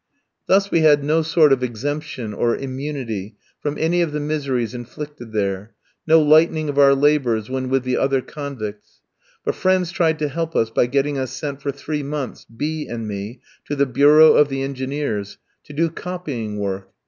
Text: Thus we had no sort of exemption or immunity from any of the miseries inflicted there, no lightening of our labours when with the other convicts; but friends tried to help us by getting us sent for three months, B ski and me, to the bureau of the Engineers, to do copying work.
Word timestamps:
Thus 0.47 0.71
we 0.71 0.79
had 0.79 1.03
no 1.03 1.21
sort 1.21 1.53
of 1.53 1.61
exemption 1.61 2.33
or 2.33 2.55
immunity 2.57 3.35
from 3.59 3.77
any 3.77 4.01
of 4.01 4.13
the 4.13 4.19
miseries 4.19 4.73
inflicted 4.73 5.31
there, 5.31 5.75
no 6.07 6.19
lightening 6.19 6.69
of 6.69 6.79
our 6.79 6.95
labours 6.95 7.51
when 7.51 7.69
with 7.69 7.83
the 7.83 7.97
other 7.97 8.19
convicts; 8.19 9.01
but 9.45 9.53
friends 9.53 9.91
tried 9.91 10.17
to 10.17 10.27
help 10.27 10.55
us 10.55 10.71
by 10.71 10.87
getting 10.87 11.19
us 11.19 11.29
sent 11.31 11.61
for 11.61 11.71
three 11.71 12.01
months, 12.01 12.45
B 12.45 12.85
ski 12.85 12.89
and 12.91 13.07
me, 13.07 13.41
to 13.65 13.75
the 13.75 13.85
bureau 13.85 14.33
of 14.33 14.49
the 14.49 14.63
Engineers, 14.63 15.37
to 15.65 15.71
do 15.73 15.87
copying 15.87 16.57
work. 16.57 16.89